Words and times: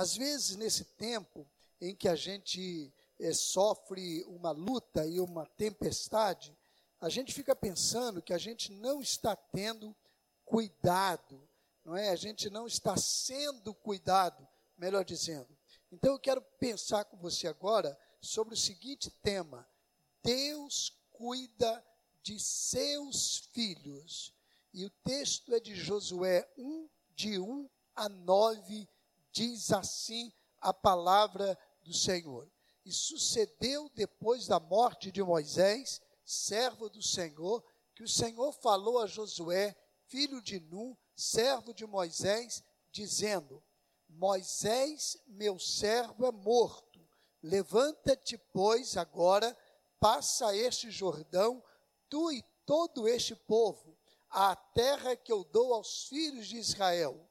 Às 0.00 0.16
vezes, 0.16 0.56
nesse 0.56 0.82
tempo 0.82 1.46
em 1.78 1.94
que 1.94 2.08
a 2.08 2.16
gente 2.16 2.90
é, 3.18 3.34
sofre 3.34 4.24
uma 4.28 4.50
luta 4.50 5.06
e 5.06 5.20
uma 5.20 5.44
tempestade, 5.44 6.56
a 6.98 7.10
gente 7.10 7.34
fica 7.34 7.54
pensando 7.54 8.22
que 8.22 8.32
a 8.32 8.38
gente 8.38 8.72
não 8.72 9.02
está 9.02 9.36
tendo 9.36 9.94
cuidado, 10.42 11.46
não 11.84 11.94
é? 11.94 12.08
A 12.08 12.16
gente 12.16 12.48
não 12.48 12.66
está 12.66 12.96
sendo 12.96 13.74
cuidado, 13.74 14.48
melhor 14.78 15.04
dizendo. 15.04 15.54
Então 15.92 16.14
eu 16.14 16.18
quero 16.18 16.40
pensar 16.58 17.04
com 17.04 17.18
você 17.18 17.46
agora 17.46 17.94
sobre 18.22 18.54
o 18.54 18.56
seguinte 18.56 19.10
tema: 19.22 19.68
Deus 20.22 20.98
cuida 21.10 21.84
de 22.22 22.40
seus 22.40 23.50
filhos. 23.52 24.32
E 24.72 24.86
o 24.86 24.90
texto 25.04 25.54
é 25.54 25.60
de 25.60 25.74
Josué 25.74 26.50
1, 26.56 26.88
de 27.14 27.38
1 27.38 27.68
a 27.94 28.08
9, 28.08 28.88
diz 29.32 29.72
assim 29.72 30.32
a 30.60 30.72
palavra 30.72 31.58
do 31.82 31.92
Senhor. 31.92 32.50
E 32.84 32.92
sucedeu 32.92 33.90
depois 33.94 34.46
da 34.46 34.58
morte 34.58 35.12
de 35.12 35.22
Moisés, 35.22 36.00
servo 36.24 36.88
do 36.88 37.02
Senhor, 37.02 37.64
que 37.94 38.02
o 38.02 38.08
Senhor 38.08 38.52
falou 38.52 38.98
a 38.98 39.06
Josué, 39.06 39.76
filho 40.06 40.40
de 40.40 40.58
Nun, 40.60 40.96
servo 41.14 41.74
de 41.74 41.86
Moisés, 41.86 42.62
dizendo: 42.90 43.62
Moisés, 44.08 45.16
meu 45.26 45.58
servo, 45.58 46.26
é 46.26 46.32
morto. 46.32 47.00
Levanta-te, 47.42 48.36
pois, 48.52 48.96
agora, 48.96 49.56
passa 49.98 50.54
este 50.54 50.90
Jordão, 50.90 51.62
tu 52.08 52.32
e 52.32 52.42
todo 52.66 53.08
este 53.08 53.34
povo, 53.34 53.96
à 54.28 54.54
terra 54.54 55.16
que 55.16 55.32
eu 55.32 55.44
dou 55.44 55.74
aos 55.74 56.04
filhos 56.04 56.46
de 56.48 56.56
Israel. 56.56 57.29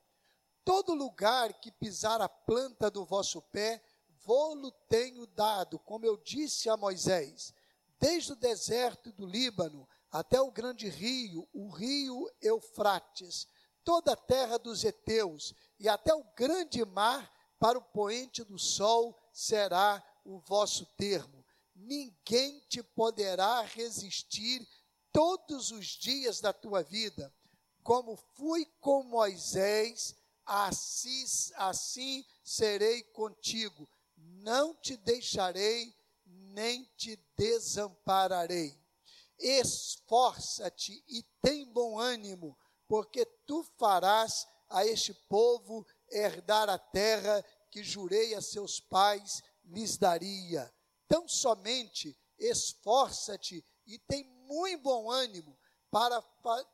Todo 0.69 0.93
lugar 0.93 1.51
que 1.59 1.71
pisar 1.71 2.21
a 2.21 2.29
planta 2.29 2.91
do 2.91 3.03
vosso 3.03 3.41
pé, 3.41 3.83
vou-lo 4.23 4.71
tenho 4.87 5.25
dado, 5.25 5.79
como 5.79 6.05
eu 6.05 6.15
disse 6.15 6.69
a 6.69 6.77
Moisés, 6.77 7.55
desde 7.99 8.33
o 8.33 8.35
deserto 8.35 9.11
do 9.11 9.25
Líbano 9.25 9.89
até 10.11 10.39
o 10.39 10.51
grande 10.51 10.87
rio, 10.87 11.49
o 11.51 11.69
rio 11.69 12.29
Eufrates, 12.39 13.47
toda 13.83 14.13
a 14.13 14.15
terra 14.15 14.59
dos 14.59 14.85
heteus 14.85 15.55
e 15.79 15.89
até 15.89 16.13
o 16.13 16.23
grande 16.35 16.85
mar 16.85 17.33
para 17.57 17.79
o 17.79 17.83
poente 17.85 18.43
do 18.43 18.59
sol 18.59 19.19
será 19.33 20.05
o 20.23 20.37
vosso 20.37 20.85
termo. 20.95 21.43
Ninguém 21.73 22.59
te 22.69 22.83
poderá 22.83 23.61
resistir 23.61 24.69
todos 25.11 25.71
os 25.71 25.87
dias 25.87 26.39
da 26.39 26.53
tua 26.53 26.83
vida. 26.83 27.33
Como 27.81 28.15
fui 28.15 28.67
com 28.79 29.01
Moisés, 29.01 30.15
assim, 30.49 31.25
assim 31.55 32.25
serei 32.43 33.03
contigo. 33.03 33.87
Não 34.17 34.73
te 34.73 34.97
deixarei, 34.97 35.95
nem 36.25 36.83
te 36.97 37.15
desampararei. 37.37 38.75
Esforça-te 39.37 41.03
e 41.07 41.23
tem 41.39 41.71
bom 41.71 41.99
ânimo, 41.99 42.57
porque 42.87 43.25
tu 43.45 43.63
farás 43.77 44.47
a 44.67 44.85
este 44.85 45.13
povo 45.13 45.85
herdar 46.09 46.67
a 46.67 46.79
terra 46.79 47.45
que 47.69 47.83
jurei 47.83 48.33
a 48.33 48.41
seus 48.41 48.79
pais 48.79 49.43
lhes 49.63 49.97
daria. 49.97 50.73
Tão 51.07 51.27
somente 51.27 52.17
esforça-te 52.39 53.63
e 53.85 53.99
tem 53.99 54.23
muito 54.47 54.81
bom 54.81 55.11
ânimo 55.11 55.57
para 55.91 56.23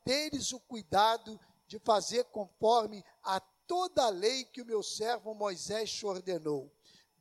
teres 0.06 0.54
o 0.54 0.60
cuidado 0.62 1.40
de 1.68 1.78
fazer 1.80 2.24
conforme 2.26 3.04
a 3.22 3.42
toda 3.68 4.06
a 4.06 4.10
lei 4.10 4.46
que 4.46 4.62
o 4.62 4.66
meu 4.66 4.82
servo 4.82 5.34
Moisés 5.34 5.92
te 5.92 6.06
ordenou. 6.06 6.72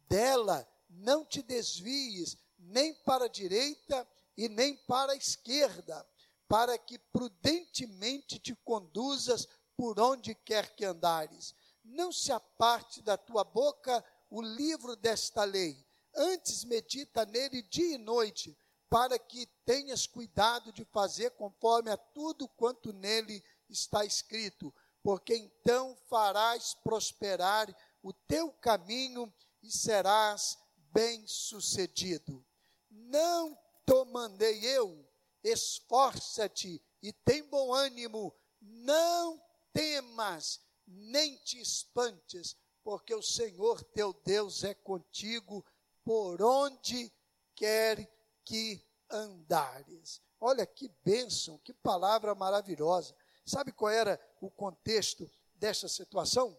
Dela 0.09 0.67
não 0.89 1.25
te 1.25 1.43
desvies 1.43 2.37
nem 2.59 2.95
para 2.95 3.27
a 3.27 3.29
direita 3.29 4.07
e 4.37 4.49
nem 4.49 4.77
para 4.77 5.13
a 5.13 5.17
esquerda, 5.17 6.07
para 6.49 6.77
que 6.79 6.99
prudentemente 6.99 8.39
te 8.39 8.55
conduzas 8.55 9.49
por 9.77 9.99
onde 10.01 10.35
quer 10.35 10.75
que 10.75 10.85
andares. 10.85 11.55
Não 11.85 12.13
se 12.13 12.33
aparte 12.33 13.03
da 13.03 13.17
tua 13.17 13.45
boca 13.45 14.05
o 14.31 14.41
livro 14.41 14.97
desta 14.97 15.45
lei, 15.45 15.77
antes 16.15 16.65
medita 16.65 17.27
nele 17.27 17.63
dia 17.63 17.95
e 17.95 17.99
noite, 17.99 18.57
para 18.89 19.19
que 19.19 19.47
tenhas 19.65 20.07
cuidado 20.07 20.73
de 20.73 20.85
fazer 20.85 21.31
conforme 21.33 21.91
a 21.91 21.97
tudo 21.97 22.49
quanto 22.49 22.93
nele 22.93 23.43
está 23.69 24.05
escrito, 24.05 24.73
porque 25.05 25.37
então 25.37 25.95
farás 26.09 26.73
prosperar 26.83 27.69
o 28.03 28.11
teu 28.11 28.51
caminho 28.51 29.31
e 29.63 29.71
serás 29.71 30.57
bem-sucedido. 30.95 32.43
Não 32.91 33.55
te 33.87 34.05
mandei 34.07 34.65
eu, 34.65 35.07
esforça-te 35.43 36.83
e 37.03 37.13
tem 37.13 37.45
bom 37.45 37.75
ânimo, 37.75 38.35
não 38.63 39.39
temas, 39.75 40.63
nem 40.87 41.37
te 41.37 41.61
espantes, 41.61 42.57
porque 42.83 43.15
o 43.15 43.23
Senhor 43.23 43.85
teu 43.85 44.15
Deus 44.25 44.65
é 44.65 44.73
contigo 44.73 45.63
por 46.03 46.41
onde 46.41 47.13
quer 47.55 48.11
que 48.43 48.83
andares. 49.11 50.23
Olha 50.41 50.65
que 50.65 50.89
bênção, 51.05 51.59
que 51.59 51.75
palavra 51.75 52.35
maravilhosa. 52.35 53.15
Sabe 53.45 53.73
qual 53.73 53.91
era 53.91 54.21
o 54.41 54.51
contexto 54.51 55.31
dessa 55.55 55.89
situação? 55.89 56.59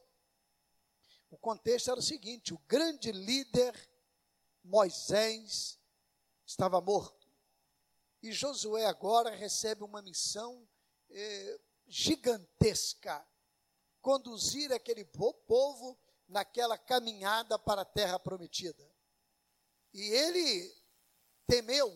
O 1.30 1.38
contexto 1.38 1.90
era 1.92 2.00
o 2.00 2.04
seguinte: 2.04 2.54
o 2.54 2.60
grande 2.68 3.12
líder 3.12 3.74
Moisés 4.64 5.80
estava 6.46 6.80
morto. 6.80 7.28
E 8.22 8.32
Josué 8.32 8.86
agora 8.86 9.30
recebe 9.30 9.84
uma 9.84 10.02
missão 10.02 10.68
eh, 11.10 11.60
gigantesca 11.88 13.26
conduzir 14.02 14.72
aquele 14.72 15.04
povo 15.04 15.98
naquela 16.28 16.78
caminhada 16.78 17.58
para 17.58 17.82
a 17.82 17.86
terra 17.86 18.20
prometida. 18.20 18.88
E 19.94 20.02
ele 20.02 20.76
temeu, 21.48 21.92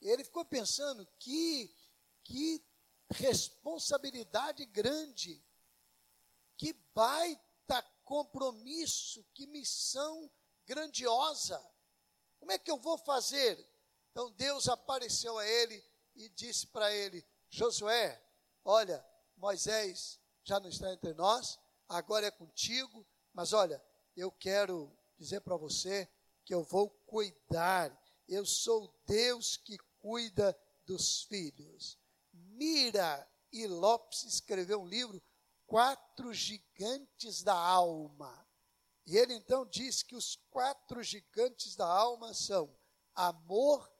ele 0.00 0.24
ficou 0.24 0.44
pensando 0.44 1.06
que, 1.18 1.72
que 2.24 2.64
responsabilidade 3.12 4.64
grande, 4.66 5.42
que 6.56 6.72
baita 6.94 7.82
compromisso, 8.04 9.24
que 9.34 9.46
missão 9.46 10.30
grandiosa. 10.66 11.62
Como 12.38 12.52
é 12.52 12.58
que 12.58 12.70
eu 12.70 12.78
vou 12.78 12.98
fazer? 12.98 13.58
Então 14.10 14.30
Deus 14.32 14.68
apareceu 14.68 15.38
a 15.38 15.46
ele 15.46 15.82
e 16.14 16.28
disse 16.28 16.66
para 16.66 16.92
ele: 16.92 17.24
Josué, 17.48 18.22
olha, 18.64 19.04
Moisés 19.36 20.20
já 20.44 20.58
não 20.58 20.68
está 20.68 20.92
entre 20.92 21.14
nós, 21.14 21.58
agora 21.88 22.26
é 22.26 22.30
contigo, 22.30 23.06
mas 23.32 23.52
olha, 23.52 23.82
eu 24.16 24.30
quero 24.30 24.92
dizer 25.18 25.40
para 25.40 25.56
você 25.56 26.08
que 26.44 26.52
eu 26.52 26.62
vou 26.62 26.90
cuidar, 27.06 27.96
eu 28.28 28.44
sou 28.44 28.92
Deus 29.06 29.56
que 29.56 29.78
cuida 30.00 30.58
dos 30.84 31.22
filhos. 31.22 31.98
Mira 32.32 33.28
e 33.52 33.66
Lopes 33.66 34.24
escreveu 34.24 34.82
um 34.82 34.86
livro, 34.86 35.22
Quatro 35.66 36.32
Gigantes 36.32 37.42
da 37.42 37.54
Alma. 37.54 38.46
E 39.04 39.16
ele 39.16 39.34
então 39.34 39.66
diz 39.66 40.02
que 40.02 40.14
os 40.14 40.36
quatro 40.48 41.02
gigantes 41.02 41.74
da 41.74 41.86
alma 41.86 42.32
são 42.32 42.72
amor, 43.14 43.92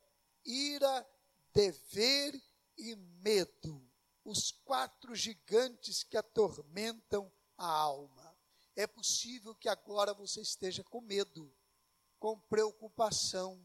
ira, 0.44 1.04
dever 1.52 2.40
e 2.78 2.94
medo 2.94 3.92
os 4.24 4.52
quatro 4.64 5.14
gigantes 5.14 6.02
que 6.02 6.16
atormentam 6.16 7.32
a 7.56 7.66
alma. 7.66 8.36
É 8.74 8.86
possível 8.86 9.54
que 9.54 9.68
agora 9.68 10.14
você 10.14 10.40
esteja 10.40 10.82
com 10.84 11.00
medo, 11.00 11.52
com 12.18 12.38
preocupação, 12.38 13.62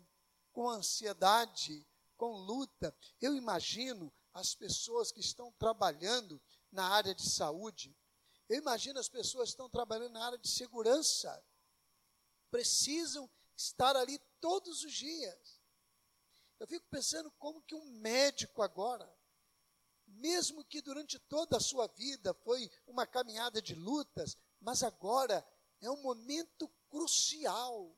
com 0.51 0.69
ansiedade, 0.69 1.88
com 2.18 2.31
luta. 2.33 2.95
Eu 3.21 3.36
imagino 3.36 4.12
as 4.39 4.56
pessoas 4.56 5.12
que 5.12 5.19
estão 5.19 5.51
trabalhando 5.54 6.42
na 6.72 6.88
área 6.88 7.13
de 7.13 7.30
saúde. 7.30 7.95
Eu 8.48 8.57
imagino 8.57 9.00
as 9.00 9.10
pessoas 9.10 9.50
que 9.50 9.54
estão 9.54 9.69
trabalhando 9.69 10.13
na 10.13 10.25
área 10.25 10.38
de 10.38 10.48
segurança. 10.48 11.44
Precisam 12.50 13.30
estar 13.56 13.95
ali 13.95 14.19
todos 14.39 14.84
os 14.84 14.94
dias. 14.94 15.60
Eu 16.60 16.68
fico 16.68 16.86
pensando 16.89 17.30
como 17.31 17.62
que 17.62 17.75
um 17.75 17.86
médico 18.00 18.62
agora 18.62 19.18
mesmo 20.07 20.63
que 20.63 20.81
durante 20.81 21.19
toda 21.19 21.57
a 21.57 21.62
sua 21.62 21.88
vida 21.88 22.33
foi 22.33 22.72
uma 22.86 23.06
caminhada 23.06 23.62
de 23.62 23.75
lutas, 23.75 24.38
mas 24.60 24.81
agora 24.81 25.45
é 25.81 25.90
um 25.90 26.01
momento 26.01 26.68
crucial. 26.90 27.95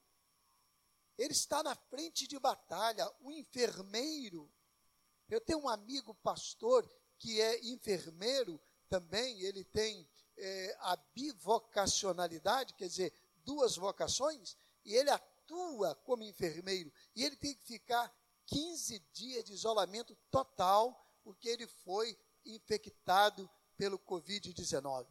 Ele 1.18 1.33
está 1.33 1.62
na 1.62 1.75
frente 1.75 2.27
de 2.27 2.39
batalha, 2.39 3.09
o 3.19 3.31
enfermeiro. 3.31 4.51
Eu 5.29 5.39
tenho 5.39 5.59
um 5.59 5.69
amigo 5.69 6.13
pastor 6.15 6.89
que 7.17 7.39
é 7.39 7.65
enfermeiro 7.65 8.59
também, 8.87 9.41
ele 9.41 9.63
tem 9.63 10.09
é, 10.37 10.77
a 10.79 10.95
bivocacionalidade, 11.13 12.73
quer 12.73 12.87
dizer, 12.87 13.13
duas 13.43 13.75
vocações, 13.75 14.57
e 14.83 14.95
ele 14.95 15.09
atua 15.09 15.93
como 15.95 16.23
enfermeiro, 16.23 16.91
e 17.15 17.23
ele 17.23 17.35
tem 17.35 17.53
que 17.53 17.63
ficar 17.63 18.11
15 18.47 18.99
dias 19.13 19.43
de 19.43 19.53
isolamento 19.53 20.15
total, 20.31 21.05
porque 21.23 21.47
ele 21.47 21.67
foi 21.67 22.17
infectado 22.45 23.49
pelo 23.77 23.99
Covid-19. 23.99 25.07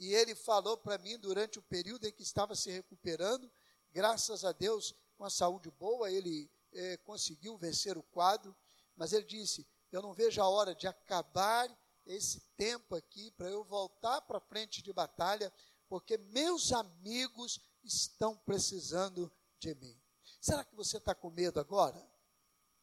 E 0.00 0.12
ele 0.14 0.34
falou 0.34 0.76
para 0.76 0.98
mim 0.98 1.16
durante 1.18 1.60
o 1.60 1.62
período 1.62 2.06
em 2.06 2.12
que 2.12 2.22
estava 2.22 2.56
se 2.56 2.70
recuperando, 2.70 3.48
graças 3.92 4.44
a 4.44 4.50
Deus, 4.50 4.94
com 5.16 5.24
a 5.24 5.30
saúde 5.30 5.70
boa, 5.70 6.10
ele 6.10 6.50
eh, 6.72 6.96
conseguiu 7.04 7.56
vencer 7.56 7.96
o 7.96 8.02
quadro, 8.02 8.56
mas 8.96 9.12
ele 9.12 9.24
disse: 9.24 9.66
Eu 9.90 10.02
não 10.02 10.12
vejo 10.12 10.40
a 10.40 10.48
hora 10.48 10.74
de 10.74 10.86
acabar 10.86 11.68
esse 12.06 12.40
tempo 12.56 12.94
aqui 12.94 13.30
para 13.32 13.48
eu 13.48 13.64
voltar 13.64 14.20
para 14.22 14.40
frente 14.40 14.82
de 14.82 14.92
batalha, 14.92 15.52
porque 15.88 16.16
meus 16.18 16.72
amigos 16.72 17.60
estão 17.84 18.36
precisando 18.36 19.32
de 19.58 19.74
mim. 19.74 20.00
Será 20.40 20.64
que 20.64 20.74
você 20.74 20.96
está 20.96 21.14
com 21.14 21.30
medo 21.30 21.60
agora? 21.60 22.04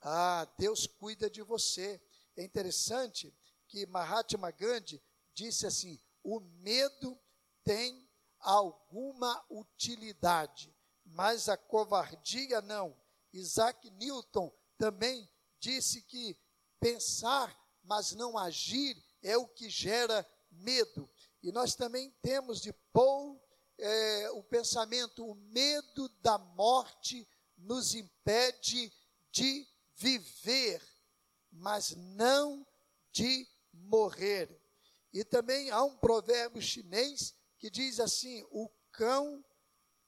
Ah, 0.02 0.48
Deus 0.58 0.88
cuida 0.88 1.30
de 1.30 1.42
você. 1.42 2.02
É 2.38 2.44
interessante 2.44 3.36
que 3.68 3.86
Mahatma 3.86 4.52
Gandhi 4.52 5.02
disse 5.34 5.66
assim: 5.66 6.00
o 6.24 6.40
medo 6.40 7.20
tem 7.64 8.08
alguma 8.40 9.44
utilidade, 9.50 10.74
mas 11.06 11.50
a 11.50 11.58
covardia 11.58 12.62
não. 12.62 12.98
Isaac 13.34 13.90
Newton 13.92 14.52
também 14.78 15.30
disse 15.60 16.02
que 16.02 16.38
pensar, 16.80 17.56
mas 17.84 18.14
não 18.14 18.38
agir, 18.38 18.98
é 19.22 19.38
o 19.38 19.48
que 19.48 19.70
gera 19.70 20.26
medo. 20.52 21.10
E 21.42 21.52
nós 21.52 21.76
também 21.76 22.12
temos 22.22 22.62
de 22.62 22.74
Paul 22.94 23.42
é, 23.78 24.30
o 24.32 24.44
pensamento: 24.44 25.26
o 25.26 25.36
medo 25.36 26.10
da 26.22 26.38
morte 26.38 27.28
nos 27.58 27.94
impede 27.94 28.92
de 29.32 29.68
viver, 29.96 30.82
mas 31.52 31.96
não 31.96 32.66
de 33.12 33.48
morrer. 33.74 34.50
E 35.12 35.24
também 35.24 35.70
há 35.72 35.84
um 35.84 35.98
provérbio 35.98 36.62
chinês 36.62 37.36
que 37.58 37.70
diz 37.70 38.00
assim: 38.00 38.46
o 38.52 38.70
cão 38.92 39.44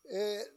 é, 0.06 0.54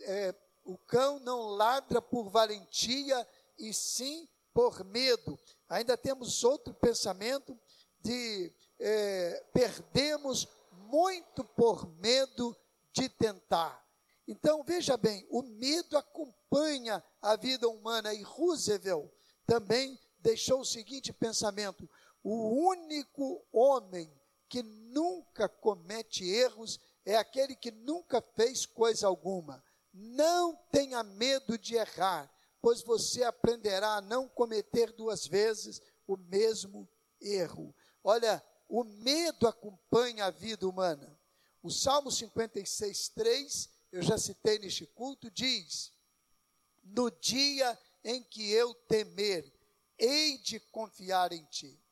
é, 0.00 0.34
o 0.64 0.76
cão 0.76 1.18
não 1.20 1.48
ladra 1.48 2.00
por 2.02 2.28
valentia 2.28 3.26
e 3.58 3.72
sim 3.72 4.28
por 4.54 4.84
medo. 4.84 5.38
Ainda 5.68 5.96
temos 5.96 6.44
outro 6.44 6.72
pensamento 6.74 7.58
de 8.00 8.52
é, 8.78 9.44
perdemos 9.52 10.48
muito 10.72 11.44
por 11.44 11.88
medo 11.98 12.56
de 12.92 13.08
tentar. 13.08 13.84
Então 14.26 14.62
veja 14.62 14.96
bem, 14.96 15.26
o 15.30 15.42
medo 15.42 15.96
acompanha 15.96 17.02
a 17.20 17.36
vida 17.36 17.68
humana 17.68 18.12
e 18.12 18.22
Roosevelt 18.22 19.10
também 19.46 19.98
deixou 20.18 20.60
o 20.60 20.64
seguinte 20.64 21.12
pensamento: 21.12 21.88
o 22.22 22.68
único 22.68 23.44
homem 23.52 24.12
que 24.48 24.62
nunca 24.62 25.48
comete 25.48 26.24
erros 26.28 26.78
é 27.04 27.16
aquele 27.16 27.54
que 27.54 27.70
nunca 27.70 28.22
fez 28.36 28.66
coisa 28.66 29.06
alguma. 29.06 29.62
Não 29.92 30.54
tenha 30.70 31.02
medo 31.02 31.56
de 31.56 31.74
errar, 31.74 32.30
pois 32.68 32.82
você 32.82 33.22
aprenderá 33.22 33.94
a 33.94 34.00
não 34.02 34.28
cometer 34.28 34.92
duas 34.92 35.26
vezes 35.26 35.80
o 36.06 36.18
mesmo 36.18 36.86
erro. 37.18 37.74
Olha, 38.04 38.44
o 38.68 38.84
medo 38.84 39.48
acompanha 39.48 40.26
a 40.26 40.30
vida 40.30 40.68
humana. 40.68 41.18
O 41.62 41.70
Salmo 41.70 42.12
56, 42.12 43.08
3, 43.08 43.70
eu 43.90 44.02
já 44.02 44.18
citei 44.18 44.58
neste 44.58 44.84
culto, 44.84 45.30
diz: 45.30 45.94
No 46.84 47.10
dia 47.10 47.78
em 48.04 48.22
que 48.22 48.52
eu 48.52 48.74
temer, 48.74 49.50
hei 49.98 50.36
de 50.36 50.60
confiar 50.60 51.32
em 51.32 51.46
ti. 51.46 51.82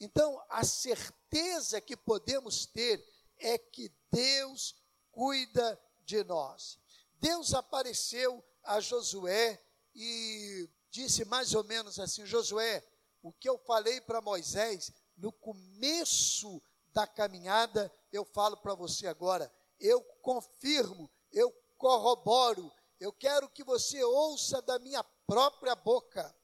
Então, 0.00 0.42
a 0.48 0.64
certeza 0.64 1.78
que 1.78 1.94
podemos 1.94 2.64
ter 2.64 3.06
é 3.36 3.58
que 3.58 3.92
Deus 4.10 4.74
cuida 5.12 5.78
de 6.06 6.24
nós. 6.24 6.78
Deus 7.20 7.52
apareceu 7.52 8.42
a 8.62 8.80
Josué 8.80 9.62
e 9.96 10.68
disse 10.90 11.24
mais 11.24 11.54
ou 11.54 11.64
menos 11.64 11.98
assim: 11.98 12.24
Josué, 12.24 12.86
o 13.22 13.32
que 13.32 13.48
eu 13.48 13.58
falei 13.58 14.00
para 14.00 14.20
Moisés 14.20 14.92
no 15.16 15.32
começo 15.32 16.62
da 16.92 17.06
caminhada, 17.06 17.90
eu 18.12 18.24
falo 18.24 18.56
para 18.58 18.74
você 18.74 19.08
agora. 19.08 19.52
Eu 19.80 20.00
confirmo, 20.22 21.10
eu 21.32 21.50
corroboro, 21.76 22.70
eu 23.00 23.12
quero 23.12 23.48
que 23.48 23.64
você 23.64 24.02
ouça 24.04 24.62
da 24.62 24.78
minha 24.78 25.02
própria 25.26 25.74
boca 25.74 26.34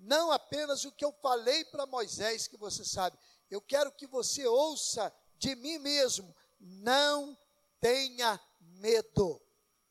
não 0.00 0.30
apenas 0.30 0.84
o 0.86 0.92
que 0.92 1.04
eu 1.04 1.12
falei 1.12 1.62
para 1.66 1.84
Moisés, 1.84 2.48
que 2.48 2.56
você 2.56 2.84
sabe, 2.84 3.18
eu 3.50 3.60
quero 3.60 3.92
que 3.92 4.06
você 4.06 4.46
ouça 4.46 5.12
de 5.36 5.54
mim 5.54 5.78
mesmo. 5.78 6.34
Não 6.58 7.36
tenha 7.78 8.40
medo. 8.60 9.40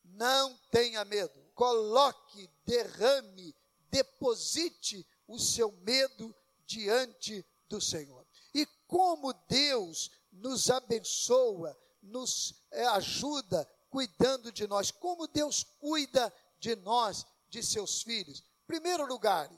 Não 0.03 0.57
tenha 0.71 1.05
medo. 1.05 1.39
Coloque, 1.53 2.49
derrame, 2.69 3.55
deposite 3.89 5.05
o 5.27 5.39
seu 5.39 5.71
medo 5.81 6.35
diante 6.67 7.43
do 7.67 7.81
Senhor. 7.81 8.25
E 8.53 8.63
como 8.87 9.33
Deus 9.47 10.11
nos 10.31 10.69
abençoa, 10.69 11.75
nos 11.99 12.63
é, 12.69 12.85
ajuda 12.85 13.67
cuidando 13.89 14.51
de 14.51 14.67
nós, 14.67 14.91
como 14.91 15.27
Deus 15.27 15.63
cuida 15.79 16.31
de 16.59 16.75
nós, 16.75 17.25
de 17.49 17.63
seus 17.63 18.03
filhos. 18.03 18.43
Primeiro 18.67 19.07
lugar, 19.07 19.49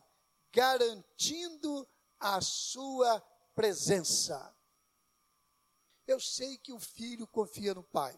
garantindo 0.54 1.86
a 2.18 2.40
sua 2.40 3.20
presença. 3.54 4.56
Eu 6.08 6.18
sei 6.18 6.58
que 6.58 6.72
o 6.72 6.80
filho 6.80 7.28
confia 7.28 7.74
no 7.74 7.84
pai. 7.84 8.18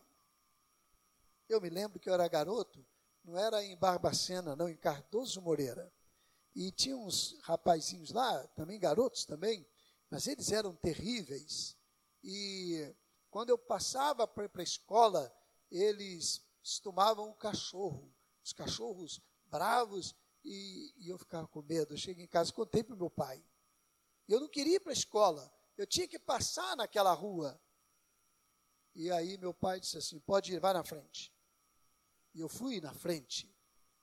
Eu 1.49 1.59
me 1.59 1.69
lembro 1.69 1.99
que 1.99 2.07
eu 2.07 2.13
era 2.13 2.27
garoto, 2.27 2.85
não 3.23 3.37
era 3.37 3.63
em 3.63 3.77
Barbacena, 3.77 4.55
não, 4.55 4.67
em 4.67 4.77
Cardoso 4.77 5.41
Moreira. 5.41 5.91
E 6.55 6.71
tinha 6.71 6.95
uns 6.97 7.39
rapazinhos 7.41 8.11
lá, 8.11 8.47
também 8.49 8.79
garotos 8.79 9.25
também, 9.25 9.67
mas 10.09 10.27
eles 10.27 10.51
eram 10.51 10.75
terríveis. 10.75 11.75
E 12.23 12.93
quando 13.29 13.49
eu 13.49 13.57
passava 13.57 14.27
para 14.27 14.49
a 14.53 14.63
escola, 14.63 15.33
eles 15.71 16.45
tomavam 16.81 17.29
o 17.29 17.35
cachorro, 17.35 18.13
os 18.43 18.53
cachorros 18.53 19.21
bravos, 19.45 20.15
e, 20.43 20.93
e 20.97 21.09
eu 21.09 21.17
ficava 21.17 21.47
com 21.47 21.61
medo. 21.61 21.93
Eu 21.93 21.97
cheguei 21.97 22.25
em 22.25 22.27
casa 22.27 22.51
e 22.51 22.53
contei 22.53 22.83
para 22.83 22.95
o 22.95 22.97
meu 22.97 23.09
pai. 23.09 23.43
Eu 24.27 24.39
não 24.39 24.47
queria 24.47 24.75
ir 24.75 24.79
para 24.79 24.91
a 24.91 24.93
escola. 24.93 25.51
Eu 25.77 25.87
tinha 25.87 26.07
que 26.07 26.19
passar 26.19 26.75
naquela 26.75 27.13
rua. 27.13 27.59
E 28.93 29.09
aí 29.11 29.37
meu 29.37 29.53
pai 29.53 29.79
disse 29.79 29.97
assim: 29.97 30.19
pode 30.19 30.53
ir, 30.53 30.59
vai 30.59 30.73
na 30.73 30.83
frente. 30.83 31.33
E 32.33 32.39
eu 32.39 32.49
fui 32.49 32.81
na 32.81 32.93
frente. 32.93 33.49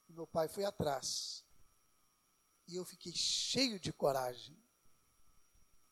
E 0.08 0.12
meu 0.12 0.26
pai 0.26 0.48
foi 0.48 0.64
atrás. 0.64 1.44
E 2.66 2.76
eu 2.76 2.84
fiquei 2.84 3.12
cheio 3.12 3.80
de 3.80 3.92
coragem. 3.92 4.56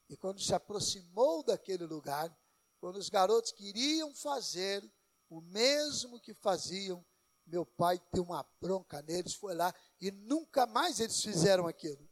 E 0.09 0.17
quando 0.17 0.41
se 0.41 0.55
aproximou 0.55 1.43
daquele 1.43 1.85
lugar, 1.85 2.35
quando 2.81 2.97
os 2.97 3.09
garotos 3.09 3.53
queriam 3.53 4.15
fazer 4.15 4.89
o 5.29 5.41
mesmo 5.41 6.21
que 6.21 6.33
faziam, 6.33 7.05
meu 7.47 7.67
pai 7.67 8.01
deu 8.13 8.23
uma 8.23 8.47
bronca 8.61 9.03
neles, 9.03 9.35
foi 9.35 9.55
lá 9.55 9.75
e 10.01 10.11
nunca 10.11 10.67
mais 10.67 11.01
eles 11.01 11.21
fizeram 11.21 11.67
aquilo. 11.67 12.09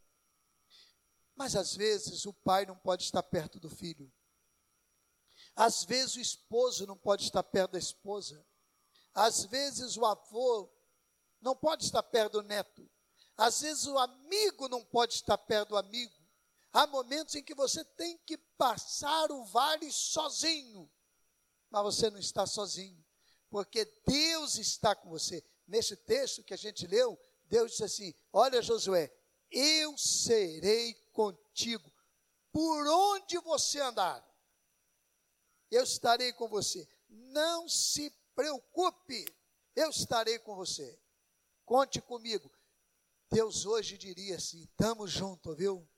Mas 1.34 1.54
às 1.54 1.74
vezes 1.74 2.24
o 2.24 2.32
pai 2.32 2.64
não 2.64 2.76
pode 2.76 3.04
estar 3.04 3.22
perto 3.22 3.60
do 3.60 3.68
filho. 3.68 4.10
Às 5.54 5.84
vezes 5.84 6.16
o 6.16 6.20
esposo 6.20 6.86
não 6.86 6.96
pode 6.96 7.24
estar 7.24 7.42
perto 7.42 7.72
da 7.72 7.78
esposa. 7.78 8.44
Às 9.16 9.46
vezes 9.46 9.96
o 9.96 10.04
avô 10.04 10.70
não 11.40 11.56
pode 11.56 11.84
estar 11.84 12.02
perto 12.02 12.34
do 12.34 12.42
neto. 12.42 12.88
Às 13.36 13.62
vezes 13.62 13.86
o 13.86 13.98
amigo 13.98 14.68
não 14.68 14.84
pode 14.84 15.14
estar 15.14 15.38
perto 15.38 15.70
do 15.70 15.76
amigo. 15.76 16.14
Há 16.70 16.86
momentos 16.86 17.34
em 17.34 17.42
que 17.42 17.54
você 17.54 17.82
tem 17.82 18.18
que 18.18 18.36
passar 18.36 19.32
o 19.32 19.42
vale 19.46 19.90
sozinho. 19.90 20.88
Mas 21.70 21.82
você 21.82 22.10
não 22.10 22.18
está 22.18 22.46
sozinho 22.46 23.02
porque 23.50 23.90
Deus 24.06 24.56
está 24.56 24.94
com 24.94 25.08
você. 25.08 25.42
Nesse 25.66 25.96
texto 25.96 26.44
que 26.44 26.52
a 26.52 26.58
gente 26.58 26.86
leu, 26.86 27.18
Deus 27.46 27.70
disse 27.70 27.84
assim: 27.84 28.14
Olha, 28.30 28.60
Josué, 28.60 29.10
eu 29.50 29.96
serei 29.96 30.92
contigo 31.14 31.90
por 32.52 32.86
onde 32.86 33.38
você 33.38 33.80
andar. 33.80 34.22
Eu 35.70 35.84
estarei 35.84 36.34
com 36.34 36.48
você. 36.48 36.86
Não 37.08 37.66
se 37.66 38.12
preocupe, 38.36 39.26
eu 39.74 39.88
estarei 39.88 40.38
com 40.38 40.54
você. 40.54 40.96
Conte 41.64 42.00
comigo. 42.00 42.52
Deus 43.30 43.64
hoje 43.64 43.98
diria 43.98 44.36
assim: 44.36 44.62
estamos 44.62 45.10
junto, 45.10 45.54
viu? 45.56 45.88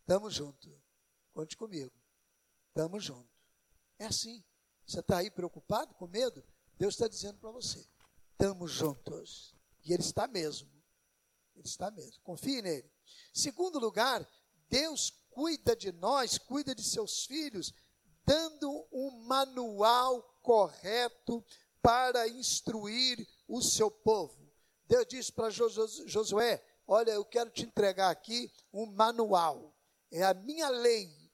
Estamos 0.00 0.34
junto. 0.34 0.70
Conte 1.32 1.56
comigo. 1.56 1.92
Estamos 2.68 3.02
junto. 3.02 3.30
É 3.98 4.06
assim. 4.06 4.44
Você 4.84 5.00
está 5.00 5.18
aí 5.18 5.30
preocupado, 5.30 5.94
com 5.94 6.06
medo? 6.06 6.44
Deus 6.76 6.94
está 6.94 7.08
dizendo 7.08 7.38
para 7.38 7.50
você: 7.50 7.86
estamos 8.32 8.70
juntos. 8.70 9.54
E 9.84 9.92
Ele 9.92 10.02
está 10.02 10.26
mesmo. 10.26 10.70
Ele 11.54 11.66
está 11.66 11.90
mesmo. 11.90 12.20
Confie 12.22 12.60
nele. 12.60 12.90
Segundo 13.32 13.78
lugar, 13.78 14.28
Deus 14.68 15.10
cuida 15.30 15.74
de 15.76 15.92
nós, 15.92 16.36
cuida 16.38 16.74
de 16.74 16.82
seus 16.82 17.24
filhos, 17.24 17.72
dando 18.24 18.86
um 18.92 19.10
manual 19.22 20.22
correto 20.42 21.44
para 21.86 22.26
instruir 22.26 23.24
o 23.46 23.62
seu 23.62 23.88
povo. 23.88 24.52
Deus 24.88 25.06
disse 25.06 25.30
para 25.32 25.50
Josué: 25.50 26.60
Olha, 26.84 27.12
eu 27.12 27.24
quero 27.24 27.48
te 27.48 27.62
entregar 27.62 28.10
aqui 28.10 28.52
um 28.72 28.86
manual, 28.86 29.72
é 30.10 30.24
a 30.24 30.34
minha 30.34 30.68
lei. 30.68 31.32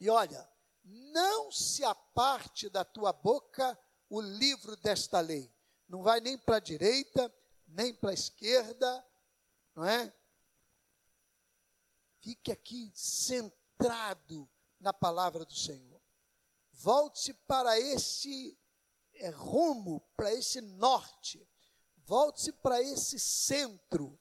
E 0.00 0.08
olha, 0.08 0.50
não 0.82 1.52
se 1.52 1.84
aparte 1.84 2.70
da 2.70 2.82
tua 2.82 3.12
boca 3.12 3.78
o 4.08 4.22
livro 4.22 4.74
desta 4.76 5.20
lei. 5.20 5.54
Não 5.86 6.02
vai 6.02 6.18
nem 6.22 6.38
para 6.38 6.56
a 6.56 6.60
direita, 6.60 7.30
nem 7.68 7.92
para 7.92 8.08
a 8.08 8.14
esquerda, 8.14 9.06
não 9.74 9.84
é? 9.84 10.10
Fique 12.22 12.50
aqui 12.50 12.90
centrado 12.94 14.48
na 14.80 14.94
palavra 14.94 15.44
do 15.44 15.54
Senhor. 15.54 16.00
Volte-se 16.72 17.34
para 17.34 17.78
esse 17.78 18.58
é, 19.22 19.30
rumo, 19.30 20.00
para 20.16 20.32
esse 20.34 20.60
norte. 20.60 21.48
Volte-se 22.04 22.52
para 22.52 22.82
esse 22.82 23.18
centro. 23.18 24.18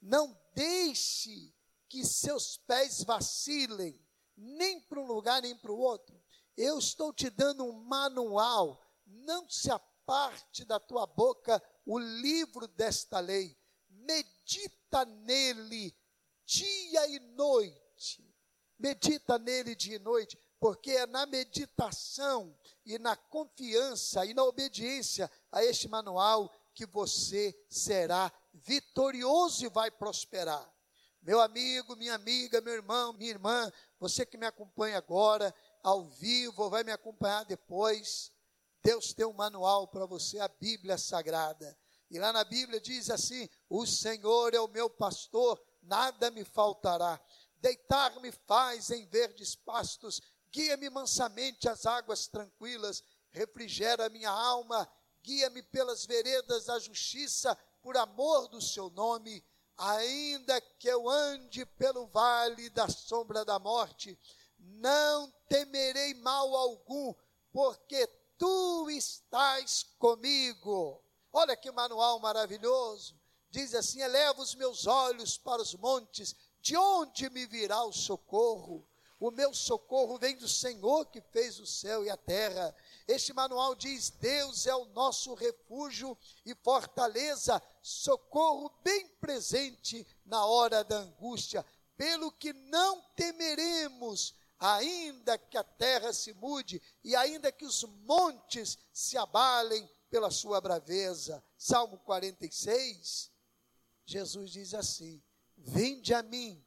Não 0.00 0.38
deixe 0.54 1.54
que 1.88 2.04
seus 2.04 2.56
pés 2.56 3.04
vacilem, 3.04 4.02
nem 4.36 4.80
para 4.80 5.00
um 5.00 5.06
lugar 5.06 5.42
nem 5.42 5.56
para 5.56 5.70
o 5.70 5.78
outro. 5.78 6.20
Eu 6.56 6.78
estou 6.78 7.12
te 7.12 7.28
dando 7.28 7.64
um 7.64 7.72
manual. 7.72 8.80
Não 9.06 9.48
se 9.48 9.70
aparte 9.70 10.64
da 10.64 10.80
tua 10.80 11.06
boca 11.06 11.62
o 11.84 11.98
livro 11.98 12.66
desta 12.66 13.20
lei. 13.20 13.56
Medita 13.90 15.04
nele 15.04 15.94
dia 16.46 17.06
e 17.08 17.18
noite. 17.18 18.24
Medita 18.78 19.38
nele 19.38 19.74
dia 19.74 19.96
e 19.96 19.98
noite, 19.98 20.38
porque 20.60 20.92
é 20.92 21.06
na 21.06 21.26
meditação 21.26 22.56
e 22.84 22.98
na 22.98 23.16
confiança 23.16 24.24
e 24.24 24.34
na 24.34 24.44
obediência 24.44 25.30
a 25.50 25.64
este 25.64 25.88
manual 25.88 26.52
que 26.74 26.86
você 26.86 27.54
será 27.68 28.32
vitorioso 28.52 29.64
e 29.64 29.68
vai 29.68 29.90
prosperar. 29.90 30.72
Meu 31.22 31.40
amigo, 31.40 31.96
minha 31.96 32.14
amiga, 32.14 32.60
meu 32.60 32.74
irmão, 32.74 33.12
minha 33.14 33.30
irmã, 33.30 33.72
você 33.98 34.26
que 34.26 34.36
me 34.36 34.46
acompanha 34.46 34.98
agora, 34.98 35.54
ao 35.82 36.04
vivo, 36.04 36.68
vai 36.68 36.84
me 36.84 36.92
acompanhar 36.92 37.44
depois, 37.44 38.30
Deus 38.82 39.14
tem 39.14 39.24
um 39.24 39.32
manual 39.32 39.88
para 39.88 40.04
você, 40.04 40.38
a 40.38 40.48
Bíblia 40.48 40.98
Sagrada. 40.98 41.76
E 42.10 42.18
lá 42.18 42.32
na 42.32 42.44
Bíblia 42.44 42.78
diz 42.78 43.08
assim: 43.08 43.48
O 43.68 43.86
Senhor 43.86 44.52
é 44.54 44.60
o 44.60 44.68
meu 44.68 44.90
pastor, 44.90 45.58
nada 45.82 46.30
me 46.30 46.44
faltará. 46.44 47.18
Deitar-me 47.56 48.30
faz 48.46 48.90
em 48.90 49.06
verdes 49.06 49.54
pastos, 49.54 50.20
guia-me 50.54 50.88
mansamente 50.88 51.68
às 51.68 51.84
águas 51.84 52.28
tranquilas, 52.28 53.02
refrigera 53.32 54.08
minha 54.08 54.30
alma, 54.30 54.88
guia-me 55.20 55.60
pelas 55.64 56.06
veredas 56.06 56.66
da 56.66 56.78
justiça, 56.78 57.58
por 57.82 57.96
amor 57.96 58.46
do 58.46 58.62
seu 58.62 58.88
nome. 58.90 59.44
Ainda 59.76 60.60
que 60.60 60.86
eu 60.86 61.08
ande 61.08 61.66
pelo 61.66 62.06
vale 62.06 62.70
da 62.70 62.88
sombra 62.88 63.44
da 63.44 63.58
morte, 63.58 64.16
não 64.56 65.28
temerei 65.48 66.14
mal 66.14 66.54
algum, 66.54 67.12
porque 67.52 68.06
tu 68.38 68.88
estás 68.90 69.82
comigo. 69.98 71.02
Olha 71.32 71.56
que 71.56 71.72
manual 71.72 72.20
maravilhoso 72.20 73.18
diz 73.50 73.74
assim: 73.74 74.00
eleva 74.00 74.40
os 74.40 74.54
meus 74.54 74.86
olhos 74.86 75.36
para 75.36 75.60
os 75.60 75.74
montes, 75.74 76.36
de 76.60 76.76
onde 76.76 77.28
me 77.30 77.44
virá 77.44 77.82
o 77.82 77.92
socorro? 77.92 78.86
O 79.20 79.30
meu 79.30 79.54
socorro 79.54 80.18
vem 80.18 80.36
do 80.36 80.48
Senhor 80.48 81.06
que 81.06 81.20
fez 81.20 81.58
o 81.60 81.66
céu 81.66 82.04
e 82.04 82.10
a 82.10 82.16
terra. 82.16 82.74
Este 83.06 83.32
manual 83.32 83.74
diz: 83.74 84.10
Deus 84.10 84.66
é 84.66 84.74
o 84.74 84.86
nosso 84.86 85.34
refúgio 85.34 86.18
e 86.44 86.54
fortaleza, 86.54 87.62
socorro 87.80 88.70
bem 88.82 89.08
presente 89.20 90.06
na 90.26 90.44
hora 90.44 90.82
da 90.82 90.98
angústia, 90.98 91.64
pelo 91.96 92.32
que 92.32 92.52
não 92.52 93.00
temeremos, 93.14 94.34
ainda 94.58 95.38
que 95.38 95.56
a 95.56 95.64
terra 95.64 96.12
se 96.12 96.34
mude 96.34 96.82
e 97.02 97.14
ainda 97.14 97.52
que 97.52 97.64
os 97.64 97.84
montes 97.84 98.76
se 98.92 99.16
abalem 99.16 99.88
pela 100.10 100.30
sua 100.30 100.60
braveza. 100.60 101.42
Salmo 101.56 101.98
46. 101.98 103.30
Jesus 104.04 104.50
diz 104.50 104.74
assim: 104.74 105.22
Vinde 105.56 106.12
a 106.12 106.22
mim, 106.22 106.62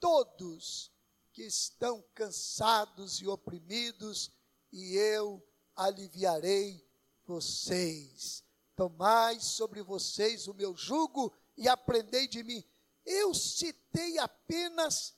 todos 0.00 0.91
que 1.32 1.42
estão 1.42 2.04
cansados 2.14 3.20
e 3.20 3.26
oprimidos, 3.26 4.30
e 4.70 4.96
eu 4.96 5.42
aliviarei 5.74 6.86
vocês. 7.24 8.44
Tomai 8.76 9.40
sobre 9.40 9.82
vocês 9.82 10.46
o 10.46 10.54
meu 10.54 10.76
jugo 10.76 11.32
e 11.56 11.68
aprendei 11.68 12.26
de 12.26 12.42
mim. 12.42 12.64
Eu 13.04 13.34
citei 13.34 14.18
apenas 14.18 15.14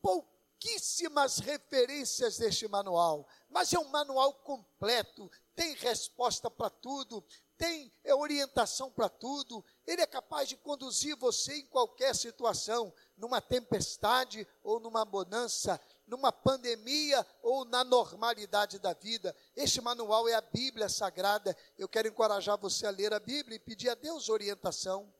pouquíssimas 0.00 1.38
referências 1.38 2.38
deste 2.38 2.66
manual, 2.66 3.26
mas 3.48 3.72
é 3.72 3.78
um 3.78 3.88
manual 3.88 4.34
completo, 4.34 5.30
tem 5.54 5.74
resposta 5.74 6.50
para 6.50 6.70
tudo, 6.70 7.24
tem 7.56 7.92
orientação 8.04 8.90
para 8.90 9.08
tudo, 9.08 9.64
ele 9.90 10.02
é 10.02 10.06
capaz 10.06 10.48
de 10.48 10.56
conduzir 10.56 11.16
você 11.16 11.56
em 11.56 11.66
qualquer 11.66 12.14
situação, 12.14 12.92
numa 13.16 13.40
tempestade 13.40 14.46
ou 14.62 14.78
numa 14.78 15.04
bonança, 15.04 15.80
numa 16.06 16.30
pandemia 16.30 17.26
ou 17.42 17.64
na 17.64 17.82
normalidade 17.82 18.78
da 18.78 18.92
vida. 18.92 19.34
Este 19.56 19.80
manual 19.80 20.28
é 20.28 20.34
a 20.34 20.40
Bíblia 20.40 20.88
Sagrada. 20.88 21.56
Eu 21.76 21.88
quero 21.88 22.06
encorajar 22.06 22.56
você 22.56 22.86
a 22.86 22.90
ler 22.90 23.12
a 23.12 23.18
Bíblia 23.18 23.56
e 23.56 23.58
pedir 23.58 23.88
a 23.88 23.96
Deus 23.96 24.28
orientação. 24.28 25.12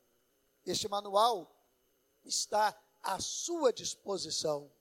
Este 0.65 0.87
manual 0.87 1.53
está 2.23 2.73
à 3.03 3.19
sua 3.19 3.73
disposição. 3.73 4.71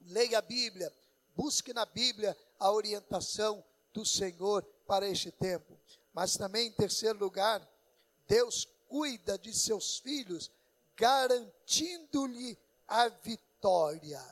Leia 0.00 0.38
a 0.38 0.42
Bíblia, 0.42 0.90
busque 1.36 1.74
na 1.74 1.84
Bíblia 1.84 2.34
a 2.58 2.72
orientação 2.72 3.62
do 3.92 4.06
Senhor 4.06 4.62
para 4.86 5.06
este 5.06 5.30
tempo. 5.30 5.78
Mas 6.14 6.34
também, 6.34 6.68
em 6.68 6.72
terceiro 6.72 7.18
lugar, 7.18 7.66
Deus 8.26 8.66
cuida 8.92 9.38
de 9.38 9.54
seus 9.54 9.96
filhos, 9.96 10.50
garantindo-lhe 10.94 12.58
a 12.86 13.08
vitória. 13.08 14.22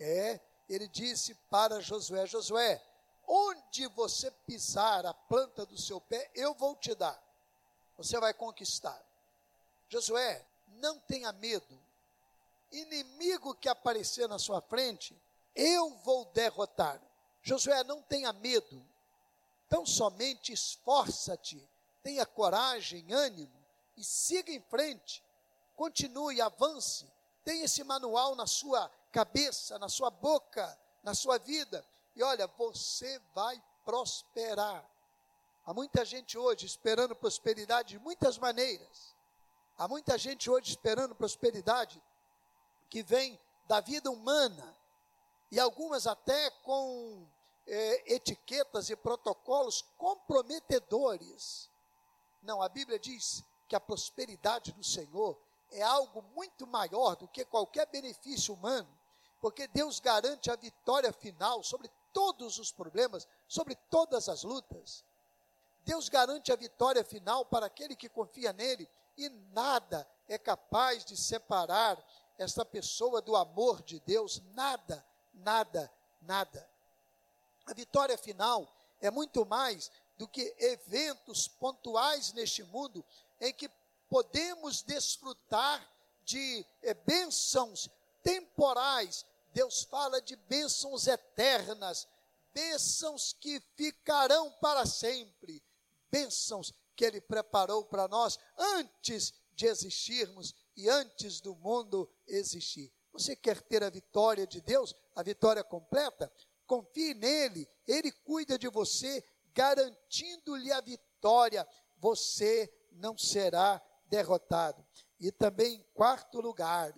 É, 0.00 0.40
ele 0.66 0.88
disse 0.88 1.34
para 1.50 1.78
Josué: 1.82 2.26
Josué, 2.26 2.82
onde 3.26 3.86
você 3.88 4.30
pisar 4.46 5.04
a 5.04 5.12
planta 5.12 5.66
do 5.66 5.76
seu 5.76 6.00
pé, 6.00 6.30
eu 6.34 6.54
vou 6.54 6.74
te 6.74 6.94
dar. 6.94 7.22
Você 7.98 8.18
vai 8.18 8.32
conquistar. 8.32 8.98
Josué, 9.90 10.42
não 10.78 10.98
tenha 11.00 11.30
medo. 11.32 11.78
Inimigo 12.72 13.54
que 13.56 13.68
aparecer 13.68 14.26
na 14.26 14.38
sua 14.38 14.62
frente, 14.62 15.14
eu 15.54 15.90
vou 15.98 16.24
derrotar. 16.32 16.98
Josué, 17.42 17.84
não 17.84 18.00
tenha 18.00 18.32
medo. 18.32 18.82
Então 19.66 19.84
somente 19.84 20.50
esforça-te, 20.50 21.62
tenha 22.02 22.24
coragem, 22.24 23.12
ânimo 23.12 23.57
e 23.98 24.04
siga 24.04 24.52
em 24.52 24.60
frente. 24.60 25.24
Continue, 25.74 26.40
avance. 26.40 27.06
Tenha 27.44 27.64
esse 27.64 27.82
manual 27.82 28.36
na 28.36 28.46
sua 28.46 28.88
cabeça, 29.10 29.78
na 29.78 29.88
sua 29.88 30.10
boca, 30.10 30.78
na 31.02 31.14
sua 31.14 31.36
vida. 31.38 31.84
E 32.14 32.22
olha, 32.22 32.46
você 32.46 33.20
vai 33.34 33.60
prosperar. 33.84 34.88
Há 35.66 35.74
muita 35.74 36.04
gente 36.04 36.38
hoje 36.38 36.64
esperando 36.64 37.14
prosperidade 37.14 37.90
de 37.90 37.98
muitas 37.98 38.38
maneiras. 38.38 39.14
Há 39.76 39.88
muita 39.88 40.16
gente 40.16 40.48
hoje 40.48 40.70
esperando 40.70 41.14
prosperidade 41.14 42.02
que 42.88 43.02
vem 43.02 43.38
da 43.66 43.80
vida 43.80 44.10
humana 44.10 44.76
e 45.50 45.58
algumas 45.58 46.06
até 46.06 46.50
com 46.62 47.26
é, 47.66 48.14
etiquetas 48.14 48.90
e 48.90 48.96
protocolos 48.96 49.82
comprometedores. 49.96 51.68
Não, 52.42 52.62
a 52.62 52.68
Bíblia 52.68 52.98
diz 52.98 53.44
que 53.68 53.76
a 53.76 53.80
prosperidade 53.80 54.72
do 54.72 54.82
Senhor 54.82 55.38
é 55.70 55.82
algo 55.82 56.22
muito 56.34 56.66
maior 56.66 57.14
do 57.14 57.28
que 57.28 57.44
qualquer 57.44 57.86
benefício 57.86 58.54
humano, 58.54 58.88
porque 59.40 59.68
Deus 59.68 60.00
garante 60.00 60.50
a 60.50 60.56
vitória 60.56 61.12
final 61.12 61.62
sobre 61.62 61.90
todos 62.12 62.58
os 62.58 62.72
problemas, 62.72 63.28
sobre 63.46 63.76
todas 63.90 64.28
as 64.28 64.42
lutas. 64.42 65.04
Deus 65.84 66.08
garante 66.08 66.50
a 66.50 66.56
vitória 66.56 67.04
final 67.04 67.44
para 67.44 67.66
aquele 67.66 67.94
que 67.94 68.08
confia 68.08 68.52
nele, 68.52 68.88
e 69.16 69.28
nada 69.52 70.08
é 70.26 70.38
capaz 70.38 71.04
de 71.04 71.16
separar 71.16 72.02
esta 72.38 72.64
pessoa 72.64 73.20
do 73.20 73.36
amor 73.36 73.82
de 73.82 74.00
Deus, 74.00 74.40
nada, 74.54 75.04
nada, 75.34 75.92
nada. 76.22 76.68
A 77.66 77.74
vitória 77.74 78.16
final 78.16 78.66
é 79.00 79.10
muito 79.10 79.44
mais 79.44 79.90
do 80.16 80.26
que 80.26 80.54
eventos 80.58 81.46
pontuais 81.46 82.32
neste 82.32 82.62
mundo 82.64 83.04
em 83.40 83.52
que 83.52 83.70
podemos 84.08 84.82
desfrutar 84.82 85.86
de 86.24 86.64
é, 86.82 86.94
bênçãos 86.94 87.88
temporais. 88.22 89.24
Deus 89.52 89.82
fala 89.84 90.20
de 90.20 90.36
bênçãos 90.36 91.06
eternas, 91.06 92.06
bênçãos 92.52 93.32
que 93.32 93.60
ficarão 93.76 94.50
para 94.60 94.84
sempre, 94.86 95.62
bênçãos 96.10 96.72
que 96.94 97.04
Ele 97.04 97.20
preparou 97.20 97.84
para 97.84 98.08
nós 98.08 98.38
antes 98.56 99.32
de 99.52 99.66
existirmos 99.66 100.54
e 100.76 100.88
antes 100.88 101.40
do 101.40 101.54
mundo 101.56 102.08
existir. 102.26 102.92
Você 103.12 103.34
quer 103.34 103.60
ter 103.62 103.82
a 103.82 103.90
vitória 103.90 104.46
de 104.46 104.60
Deus, 104.60 104.94
a 105.14 105.22
vitória 105.22 105.64
completa? 105.64 106.30
Confie 106.66 107.14
nele, 107.14 107.68
ele 107.86 108.12
cuida 108.12 108.58
de 108.58 108.68
você, 108.68 109.24
garantindo-lhe 109.54 110.70
a 110.70 110.80
vitória. 110.80 111.66
Você 111.96 112.72
não 112.98 113.16
será 113.16 113.82
derrotado. 114.06 114.84
E 115.18 115.32
também, 115.32 115.76
em 115.76 115.82
quarto 115.94 116.40
lugar, 116.40 116.94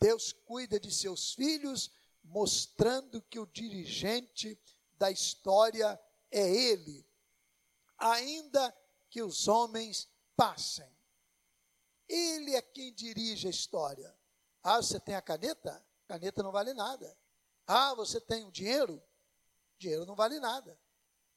Deus 0.00 0.32
cuida 0.32 0.78
de 0.78 0.92
seus 0.92 1.34
filhos, 1.34 1.90
mostrando 2.22 3.22
que 3.22 3.38
o 3.38 3.46
dirigente 3.46 4.60
da 4.98 5.10
história 5.10 5.98
é 6.30 6.48
Ele, 6.48 7.06
ainda 7.98 8.76
que 9.08 9.22
os 9.22 9.48
homens 9.48 10.08
passem. 10.36 10.90
Ele 12.08 12.54
é 12.54 12.62
quem 12.62 12.92
dirige 12.92 13.46
a 13.46 13.50
história. 13.50 14.16
Ah, 14.62 14.76
você 14.76 15.00
tem 15.00 15.14
a 15.14 15.22
caneta? 15.22 15.84
Caneta 16.06 16.42
não 16.42 16.52
vale 16.52 16.72
nada. 16.72 17.16
Ah, 17.66 17.94
você 17.94 18.20
tem 18.20 18.44
o 18.44 18.52
dinheiro? 18.52 19.02
Dinheiro 19.78 20.06
não 20.06 20.14
vale 20.14 20.38
nada. 20.38 20.78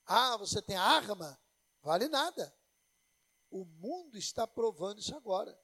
Ah, 0.05 0.38
você 0.38 0.61
tem 0.61 0.75
a 0.75 0.83
arma? 0.83 1.39
Vale 1.81 2.07
nada. 2.07 2.55
O 3.49 3.65
mundo 3.65 4.17
está 4.17 4.47
provando 4.47 4.99
isso 4.99 5.15
agora. 5.15 5.59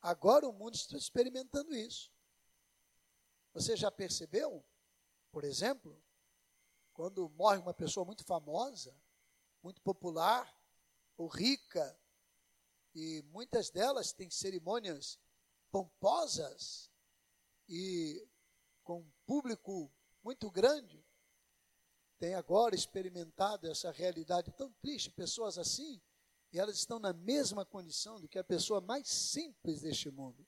Agora 0.00 0.48
o 0.48 0.52
mundo 0.52 0.74
está 0.74 0.96
experimentando 0.96 1.74
isso. 1.74 2.10
Você 3.52 3.76
já 3.76 3.90
percebeu, 3.90 4.64
por 5.30 5.44
exemplo, 5.44 6.02
quando 6.92 7.28
morre 7.30 7.58
uma 7.58 7.74
pessoa 7.74 8.06
muito 8.06 8.24
famosa, 8.24 8.96
muito 9.62 9.80
popular, 9.82 10.54
ou 11.16 11.26
rica, 11.26 11.98
e 12.94 13.22
muitas 13.24 13.70
delas 13.70 14.12
têm 14.12 14.30
cerimônias 14.30 15.18
pomposas 15.70 16.90
e 17.68 18.26
com 18.82 19.00
um 19.00 19.12
público 19.26 19.92
muito 20.22 20.50
grande, 20.50 21.04
tem 22.18 22.34
agora 22.34 22.74
experimentado 22.74 23.70
essa 23.70 23.90
realidade 23.90 24.50
tão 24.52 24.72
triste, 24.74 25.10
pessoas 25.10 25.56
assim, 25.56 26.00
e 26.52 26.58
elas 26.58 26.76
estão 26.76 26.98
na 26.98 27.12
mesma 27.12 27.64
condição 27.64 28.20
do 28.20 28.28
que 28.28 28.38
a 28.38 28.44
pessoa 28.44 28.80
mais 28.80 29.08
simples 29.08 29.82
deste 29.82 30.10
mundo. 30.10 30.46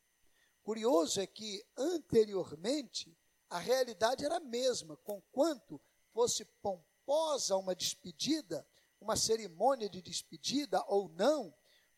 Curioso 0.62 1.21
é 1.21 1.26
que 1.26 1.64
anteriormente 1.76 3.16
a 3.49 3.59
realidade 3.59 4.25
era 4.25 4.37
a 4.37 4.40
mesma, 4.40 4.97
conquanto 4.99 5.80
fosse 6.12 6.44
pomposa 6.62 7.56
uma 7.56 7.75
despedida, 7.75 8.66
uma 9.00 9.16
cerimônia 9.16 9.88
de 9.88 10.00
despedida 10.00 10.82
ou 10.87 11.09
não, 11.11 11.54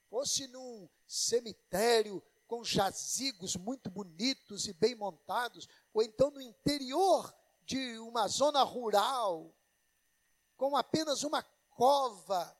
fosse 0.09 0.47
num 0.49 0.89
cemitério 1.07 2.23
com 2.47 2.65
jazigos 2.65 3.57
muito 3.57 3.91
bonitos 3.91 4.67
e 4.67 4.73
bem 4.73 4.95
montados, 4.95 5.69
ou 5.93 6.03
então 6.03 6.31
no 6.31 6.41
interior 6.41 7.35
de 7.65 7.99
uma 7.99 8.29
zona 8.29 8.63
rural, 8.63 9.55
com 10.57 10.77
apenas 10.77 11.23
uma 11.23 11.43
cova. 11.71 12.57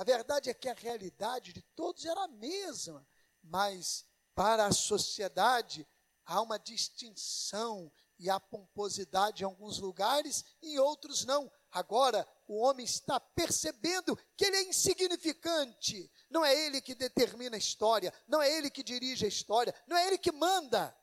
A 0.00 0.02
verdade 0.02 0.48
é 0.48 0.54
que 0.54 0.66
a 0.66 0.72
realidade 0.72 1.52
de 1.52 1.60
todos 1.76 2.06
era 2.06 2.24
a 2.24 2.28
mesma, 2.28 3.06
mas 3.42 4.06
para 4.34 4.64
a 4.64 4.72
sociedade 4.72 5.86
há 6.24 6.40
uma 6.40 6.58
distinção 6.58 7.92
e 8.18 8.30
há 8.30 8.40
pomposidade 8.40 9.42
em 9.42 9.44
alguns 9.44 9.78
lugares, 9.78 10.42
em 10.62 10.78
outros 10.78 11.26
não. 11.26 11.52
Agora, 11.70 12.26
o 12.48 12.62
homem 12.62 12.86
está 12.86 13.20
percebendo 13.20 14.18
que 14.38 14.46
ele 14.46 14.56
é 14.56 14.62
insignificante. 14.62 16.10
Não 16.30 16.42
é 16.42 16.58
ele 16.58 16.80
que 16.80 16.94
determina 16.94 17.56
a 17.56 17.58
história, 17.58 18.10
não 18.26 18.40
é 18.40 18.50
ele 18.50 18.70
que 18.70 18.82
dirige 18.82 19.26
a 19.26 19.28
história, 19.28 19.74
não 19.86 19.98
é 19.98 20.06
ele 20.06 20.16
que 20.16 20.32
manda. 20.32 20.96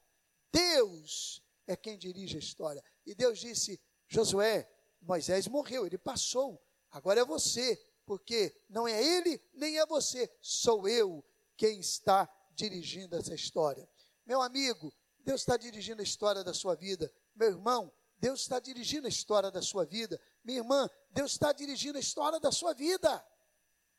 Deus 0.51 1.39
é 1.67 1.75
quem 1.75 1.99
dirige 1.99 2.37
a 2.37 2.39
história. 2.39 2.83
E 3.05 3.13
Deus 3.13 3.37
disse: 3.37 3.79
Josué, 4.07 4.67
Moisés 4.99 5.47
morreu, 5.47 5.85
ele 5.85 5.99
passou, 5.99 6.59
agora 6.89 7.19
é 7.19 7.25
você, 7.25 7.79
porque 8.07 8.55
não 8.69 8.87
é 8.87 9.03
ele 9.03 9.39
nem 9.53 9.77
é 9.77 9.85
você, 9.85 10.33
sou 10.41 10.87
eu 10.87 11.23
quem 11.57 11.81
está 11.81 12.27
dirigindo 12.53 13.17
essa 13.17 13.35
história. 13.35 13.87
Meu 14.25 14.41
amigo, 14.41 14.93
Deus 15.19 15.41
está 15.41 15.57
dirigindo 15.57 16.01
a 16.01 16.03
história 16.03 16.41
da 16.41 16.53
sua 16.53 16.73
vida. 16.73 17.13
Meu 17.35 17.49
irmão, 17.49 17.91
Deus 18.17 18.41
está 18.41 18.61
dirigindo 18.61 19.07
a 19.07 19.09
história 19.09 19.51
da 19.51 19.61
sua 19.61 19.83
vida. 19.83 20.19
Minha 20.41 20.59
irmã, 20.59 20.89
Deus 21.09 21.33
está 21.33 21.51
dirigindo 21.51 21.97
a 21.97 22.01
história 22.01 22.39
da 22.39 22.49
sua 22.49 22.73
vida. 22.73 23.23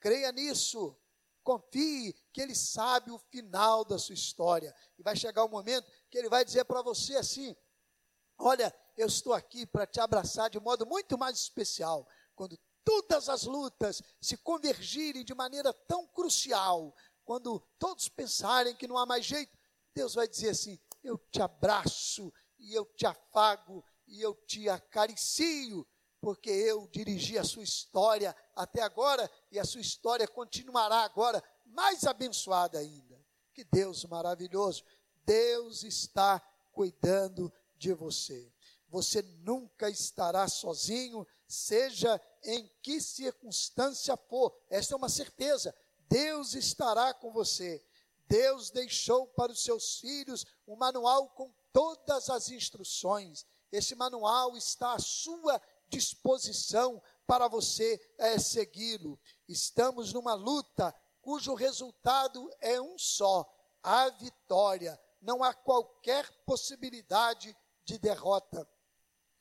Creia 0.00 0.32
nisso. 0.32 0.96
Confie 1.44 2.14
que 2.32 2.40
Ele 2.40 2.54
sabe 2.54 3.10
o 3.10 3.18
final 3.18 3.84
da 3.84 3.98
sua 3.98 4.14
história. 4.14 4.74
E 4.98 5.02
vai 5.02 5.16
chegar 5.16 5.44
o 5.44 5.48
um 5.48 5.50
momento 5.50 5.86
que 6.10 6.16
Ele 6.16 6.30
vai 6.30 6.46
dizer 6.46 6.64
para 6.64 6.80
você 6.80 7.16
assim: 7.16 7.54
Olha, 8.38 8.74
eu 8.96 9.06
estou 9.06 9.34
aqui 9.34 9.66
para 9.66 9.86
te 9.86 10.00
abraçar 10.00 10.48
de 10.48 10.58
modo 10.58 10.86
muito 10.86 11.18
mais 11.18 11.38
especial. 11.38 12.08
Quando 12.34 12.58
todas 12.88 13.28
as 13.28 13.44
lutas 13.44 14.02
se 14.18 14.38
convergirem 14.38 15.22
de 15.22 15.34
maneira 15.34 15.74
tão 15.74 16.06
crucial, 16.06 16.96
quando 17.22 17.60
todos 17.78 18.08
pensarem 18.08 18.74
que 18.74 18.88
não 18.88 18.96
há 18.96 19.04
mais 19.04 19.26
jeito, 19.26 19.54
Deus 19.94 20.14
vai 20.14 20.26
dizer 20.26 20.48
assim: 20.48 20.78
Eu 21.04 21.18
te 21.30 21.42
abraço 21.42 22.32
e 22.58 22.72
eu 22.72 22.86
te 22.86 23.04
afago 23.04 23.84
e 24.06 24.22
eu 24.22 24.34
te 24.46 24.70
acaricio, 24.70 25.86
porque 26.18 26.48
eu 26.48 26.88
dirigi 26.88 27.36
a 27.36 27.44
sua 27.44 27.62
história 27.62 28.34
até 28.56 28.80
agora 28.80 29.30
e 29.52 29.58
a 29.58 29.66
sua 29.66 29.82
história 29.82 30.26
continuará 30.26 31.02
agora 31.02 31.44
mais 31.66 32.04
abençoada 32.04 32.78
ainda. 32.78 33.22
Que 33.52 33.64
Deus 33.64 34.06
maravilhoso! 34.06 34.82
Deus 35.26 35.82
está 35.82 36.40
cuidando 36.72 37.52
de 37.76 37.92
você. 37.92 38.50
Você 38.88 39.20
nunca 39.20 39.90
estará 39.90 40.48
sozinho, 40.48 41.26
seja 41.46 42.18
em 42.42 42.70
que 42.82 43.00
circunstância 43.00 44.16
for. 44.16 44.54
Esta 44.70 44.94
é 44.94 44.96
uma 44.96 45.08
certeza. 45.08 45.74
Deus 46.08 46.54
estará 46.54 47.12
com 47.12 47.32
você. 47.32 47.84
Deus 48.26 48.70
deixou 48.70 49.26
para 49.26 49.52
os 49.52 49.62
seus 49.62 49.98
filhos 50.00 50.46
um 50.66 50.76
manual 50.76 51.30
com 51.30 51.52
todas 51.72 52.28
as 52.28 52.50
instruções. 52.50 53.46
Esse 53.72 53.94
manual 53.94 54.56
está 54.56 54.94
à 54.94 54.98
sua 54.98 55.60
disposição 55.88 57.02
para 57.26 57.48
você 57.48 58.00
é, 58.18 58.38
segui-lo. 58.38 59.18
Estamos 59.48 60.12
numa 60.12 60.34
luta 60.34 60.94
cujo 61.20 61.54
resultado 61.54 62.50
é 62.60 62.80
um 62.80 62.98
só: 62.98 63.46
a 63.82 64.08
vitória. 64.10 64.98
Não 65.20 65.42
há 65.42 65.52
qualquer 65.52 66.30
possibilidade 66.44 67.56
de 67.84 67.98
derrota. 67.98 68.68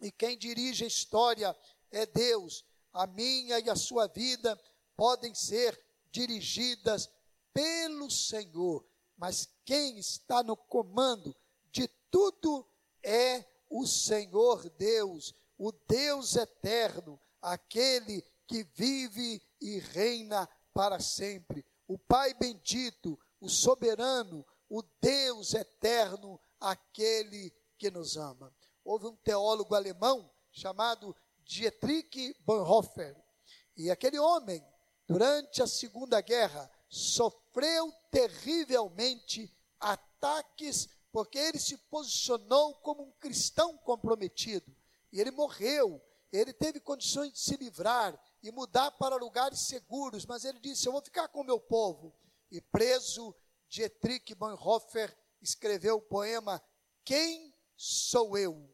E 0.02 0.12
quem 0.12 0.38
dirige 0.38 0.84
a 0.84 0.88
história 0.88 1.56
é 1.92 2.06
Deus. 2.06 2.66
A 2.98 3.06
minha 3.06 3.60
e 3.60 3.70
a 3.70 3.76
sua 3.76 4.08
vida 4.08 4.60
podem 4.96 5.36
ser 5.36 5.80
dirigidas 6.12 7.08
pelo 7.54 8.10
Senhor, 8.10 8.84
mas 9.16 9.48
quem 9.64 10.00
está 10.00 10.42
no 10.42 10.58
comando 10.58 11.36
de 11.72 11.88
tudo 12.10 12.68
é 13.04 13.46
o 13.70 13.86
Senhor 13.86 14.68
Deus, 14.72 15.36
o 15.60 15.72
Deus 15.72 16.36
eterno, 16.36 17.20
aquele 17.40 18.26
que 18.48 18.64
vive 18.74 19.44
e 19.62 19.78
reina 19.78 20.50
para 20.74 21.00
sempre. 21.00 21.64
O 21.88 22.00
Pai 22.00 22.34
bendito, 22.34 23.20
o 23.40 23.48
soberano, 23.48 24.44
o 24.68 24.82
Deus 25.00 25.54
eterno, 25.54 26.42
aquele 26.60 27.54
que 27.78 27.92
nos 27.92 28.18
ama. 28.18 28.52
Houve 28.84 29.06
um 29.06 29.16
teólogo 29.18 29.76
alemão 29.76 30.28
chamado 30.52 31.16
Dietrich 31.48 32.36
Bonhoeffer, 32.46 33.16
e 33.76 33.90
aquele 33.90 34.20
homem, 34.20 34.64
durante 35.08 35.62
a 35.64 35.68
Segunda 35.68 36.20
Guerra, 36.20 36.70
sofreu 36.90 37.92
terrivelmente 38.12 39.54
ataques 39.80 40.90
porque 41.12 41.38
ele 41.38 41.60
se 41.60 41.78
posicionou 41.78 42.76
como 42.76 43.04
um 43.04 43.12
cristão 43.14 43.78
comprometido. 43.78 44.76
E 45.12 45.22
ele 45.22 45.32
morreu. 45.32 46.02
Ele 46.32 46.52
teve 46.52 46.80
condições 46.80 47.32
de 47.32 47.40
se 47.40 47.56
livrar 47.56 48.20
e 48.44 48.52
mudar 48.52 48.92
para 48.92 49.16
lugares 49.16 49.62
seguros, 49.62 50.26
mas 50.26 50.44
ele 50.44 50.60
disse: 50.60 50.88
Eu 50.88 50.92
vou 50.92 51.02
ficar 51.02 51.28
com 51.30 51.42
o 51.42 51.46
meu 51.46 51.60
povo. 51.60 52.14
E 52.52 52.60
preso, 52.60 53.34
Dietrich 53.70 54.36
Bonhoeffer 54.36 55.16
escreveu 55.42 55.98
o 55.98 56.02
poema 56.02 56.62
Quem 57.06 57.54
sou 57.76 58.38
eu? 58.38 58.70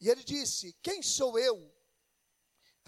E 0.00 0.08
ele 0.08 0.24
disse: 0.24 0.72
Quem 0.82 1.02
sou 1.02 1.38
eu? 1.38 1.72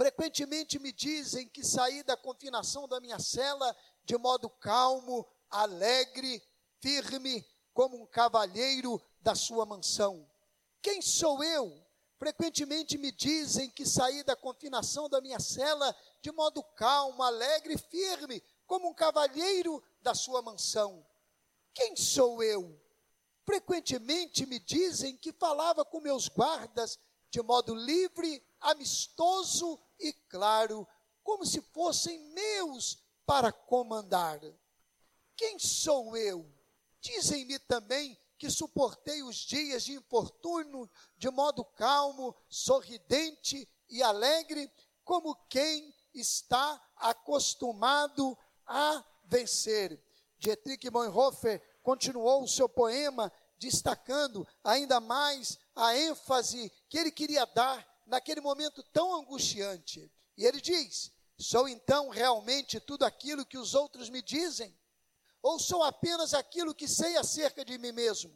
Frequentemente 0.03 0.81
me 0.81 0.91
dizem 0.91 1.47
que 1.47 1.65
saí 1.65 2.03
da 2.03 2.17
confinação 2.17 2.89
da 2.89 2.99
minha 2.99 3.21
cela 3.21 3.77
de 4.05 4.19
modo 4.19 4.51
calmo, 4.51 5.25
alegre, 5.49 6.43
firme, 6.81 7.47
como 7.73 8.03
um 8.03 8.07
cavalheiro 8.07 9.01
da 9.21 9.37
sua 9.37 9.65
mansão. 9.65 10.29
Quem 10.83 11.01
sou 11.01 11.45
eu? 11.45 11.81
Frequentemente 12.19 12.99
me 12.99 13.13
dizem 13.13 13.71
que 13.71 13.87
saí 13.87 14.25
da 14.25 14.35
confinação 14.35 15.09
da 15.09 15.21
minha 15.21 15.39
cela 15.39 15.95
de 16.21 16.33
modo 16.33 16.65
calmo, 16.75 17.23
alegre, 17.23 17.79
firme, 17.79 18.43
como 18.67 18.89
um 18.89 18.95
cavalheiro 18.95 19.81
da 20.03 20.17
sua 20.17 20.43
mansão. 20.43 21.07
Quem 21.73 21.95
sou 21.95 22.43
eu? 22.43 22.77
Frequentemente 23.45 24.47
me 24.47 24.59
dizem 24.59 25.17
que 25.17 25.33
falava 25.33 25.85
com 25.85 26.01
meus 26.01 26.27
guardas 26.27 26.99
de 27.31 27.41
modo 27.41 27.73
livre, 27.73 28.45
amistoso 28.61 29.81
e 30.03 30.13
claro, 30.29 30.87
como 31.23 31.47
se 31.47 31.61
fossem 31.61 32.19
meus 32.31 32.99
para 33.25 33.53
comandar. 33.53 34.41
Quem 35.37 35.59
sou 35.59 36.17
eu? 36.17 36.51
Dizem-me 37.01 37.59
também 37.61 38.19
que 38.37 38.51
suportei 38.51 39.23
os 39.23 39.37
dias 39.37 39.85
de 39.85 39.93
infortúnio 39.93 40.91
de 41.17 41.31
modo 41.31 41.65
calmo, 41.65 42.35
sorridente 42.49 43.69
e 43.89 44.03
alegre, 44.03 44.71
como 45.05 45.35
quem 45.49 45.95
está 46.13 46.81
acostumado 46.97 48.37
a 48.67 49.05
vencer. 49.25 50.03
Dietrich 50.39 50.91
Bonhoeffer 50.91 51.63
continuou 51.83 52.43
o 52.43 52.49
seu 52.49 52.69
poema 52.69 53.33
destacando 53.59 54.47
ainda 54.65 54.99
mais 54.99 55.57
a 55.75 55.97
ênfase 55.97 56.71
que 56.89 56.99
ele 56.99 57.13
queria 57.13 57.47
dar 57.47 57.87
naquele 58.07 58.41
momento 58.41 58.83
tão 58.85 59.15
angustiante. 59.15 60.11
E 60.37 60.45
ele 60.45 60.61
diz: 60.61 61.13
Sou 61.39 61.69
então 61.69 62.09
realmente 62.09 62.81
tudo 62.81 63.05
aquilo 63.05 63.47
que 63.47 63.59
os 63.59 63.75
outros 63.75 64.09
me 64.09 64.23
dizem? 64.23 64.77
Ou 65.43 65.59
sou 65.59 65.83
apenas 65.83 66.35
aquilo 66.35 66.75
que 66.75 66.87
sei 66.87 67.17
acerca 67.17 67.65
de 67.65 67.77
mim 67.79 67.93
mesmo? 67.93 68.33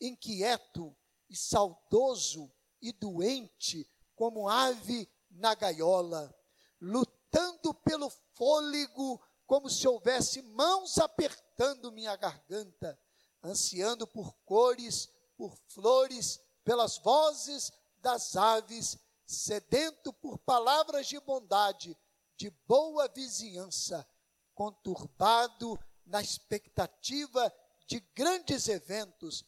Inquieto 0.00 0.96
e 1.28 1.36
saudoso 1.36 2.52
e 2.80 2.92
doente, 2.92 3.90
como 4.14 4.48
ave 4.48 5.10
na 5.30 5.54
gaiola, 5.54 6.34
lutando 6.80 7.74
pelo 7.74 8.08
fôlego, 8.34 9.20
como 9.46 9.68
se 9.68 9.88
houvesse 9.88 10.40
mãos 10.42 10.98
apertando 10.98 11.90
minha 11.90 12.14
garganta, 12.16 12.98
ansiando 13.42 14.06
por 14.06 14.32
cores, 14.44 15.08
por 15.36 15.56
flores, 15.68 16.40
pelas 16.64 16.98
vozes 16.98 17.72
das 18.06 18.36
aves, 18.36 18.96
sedento 19.26 20.12
por 20.12 20.38
palavras 20.38 21.08
de 21.08 21.18
bondade, 21.18 21.98
de 22.36 22.50
boa 22.64 23.08
vizinhança, 23.08 24.08
conturbado 24.54 25.76
na 26.04 26.22
expectativa 26.22 27.52
de 27.84 27.98
grandes 28.14 28.68
eventos, 28.68 29.44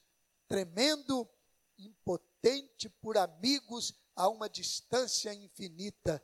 tremendo, 0.48 1.30
impotente 1.78 2.88
por 2.88 3.16
amigos 3.16 3.94
a 4.16 4.28
uma 4.28 4.48
distância 4.50 5.32
infinita, 5.32 6.20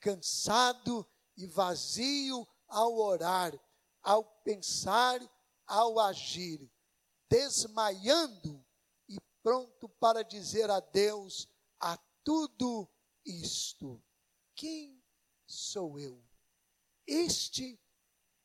cansado 0.00 1.06
e 1.36 1.46
vazio 1.46 2.48
ao 2.66 2.96
orar, 2.96 3.52
ao 4.02 4.24
pensar, 4.42 5.20
ao 5.66 6.00
agir, 6.00 6.66
desmaiando 7.28 8.64
e 9.06 9.20
pronto 9.42 9.86
para 9.86 10.22
dizer 10.22 10.70
adeus 10.70 11.46
a 11.80 11.96
tudo 12.22 12.88
isto. 13.24 14.02
Quem 14.54 15.02
sou 15.46 15.98
eu? 15.98 16.22
Este 17.06 17.80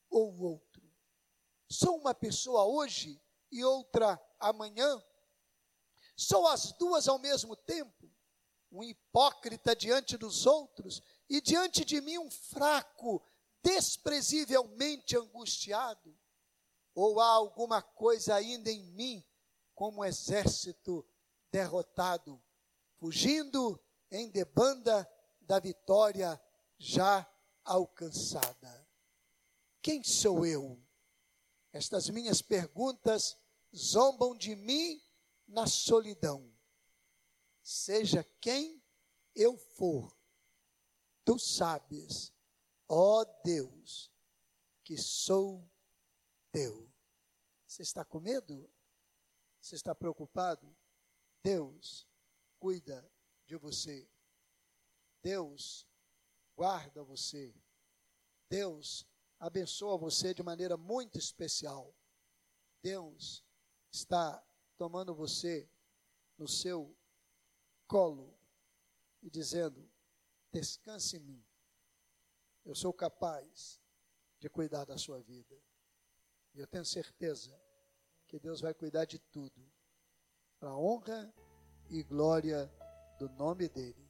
ou 0.10 0.38
outro? 0.40 0.82
Sou 1.70 1.98
uma 1.98 2.14
pessoa 2.14 2.66
hoje 2.66 3.22
e 3.52 3.64
outra 3.64 4.20
amanhã? 4.40 5.02
Sou 6.16 6.48
as 6.48 6.74
duas 6.74 7.08
ao 7.08 7.20
mesmo 7.20 7.56
tempo? 7.56 8.12
Um 8.72 8.84
hipócrita 8.84 9.76
diante 9.76 10.18
dos 10.18 10.46
outros 10.46 11.02
e 11.30 11.40
diante 11.42 11.86
de 11.86 12.02
mim 12.02 12.18
um 12.18 12.30
fraco, 12.30 13.24
desprezivelmente 13.64 15.16
angustiado? 15.16 16.18
Ou 16.94 17.20
há 17.20 17.28
alguma 17.28 17.82
coisa 17.82 18.36
ainda 18.36 18.70
em 18.70 18.84
mim, 18.92 19.26
como 19.74 20.02
um 20.02 20.06
exército 20.06 21.08
derrotado, 21.52 22.42
fugindo 23.00 23.82
em 24.12 24.30
debanda 24.30 25.10
da 25.42 25.60
vitória 25.60 26.40
já 26.78 27.28
alcançada. 27.64 28.88
Quem 29.82 30.04
sou 30.04 30.46
eu? 30.46 30.80
Estas 31.72 32.10
minhas 32.10 32.42
perguntas 32.42 33.38
zombam 33.76 34.36
de 34.36 34.56
mim 34.56 35.02
na 35.48 35.66
solidão. 35.66 36.54
Seja 37.64 38.24
quem 38.42 38.84
eu 39.36 39.58
for, 39.58 40.18
tu 41.24 41.40
sabes, 41.40 42.34
ó 42.88 43.24
Deus, 43.44 44.12
que 44.84 44.98
sou 44.98 45.70
teu. 46.52 46.92
Você 47.66 47.84
está 47.84 48.04
com 48.04 48.20
medo? 48.20 48.70
Você 49.62 49.76
está 49.76 49.94
preocupado? 49.94 50.76
Deus 51.44 52.09
cuida 52.60 53.10
de 53.46 53.56
você. 53.56 54.08
Deus 55.22 55.88
guarda 56.56 57.04
você. 57.04 57.56
Deus 58.50 59.08
abençoa 59.40 59.98
você 59.98 60.34
de 60.34 60.44
maneira 60.44 60.76
muito 60.76 61.18
especial. 61.18 61.96
Deus 62.82 63.44
está 63.92 64.44
tomando 64.78 65.14
você 65.16 65.70
no 66.38 66.48
seu 66.48 66.96
colo 67.88 68.38
e 69.22 69.30
dizendo: 69.30 69.90
descanse 70.52 71.18
em 71.18 71.22
mim. 71.22 71.46
Eu 72.66 72.76
sou 72.76 72.94
capaz 72.94 73.82
de 74.40 74.50
cuidar 74.50 74.86
da 74.86 74.98
sua 74.98 75.22
vida. 75.22 75.56
E 76.54 76.60
eu 76.60 76.68
tenho 76.68 76.86
certeza 76.86 77.60
que 78.28 78.40
Deus 78.40 78.62
vai 78.62 78.74
cuidar 78.74 79.06
de 79.06 79.18
tudo, 79.18 79.72
para 80.60 80.70
a 80.70 80.78
honra 80.78 81.34
e 81.36 81.49
glória 82.04 82.72
do 83.18 83.28
nome 83.30 83.68
dEle. 83.68 84.10